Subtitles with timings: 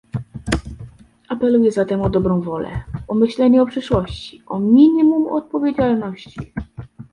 [1.29, 6.53] Apeluję zatem o dobrą wolę, o myślenie o przyszłości, o minimum odpowiedzialności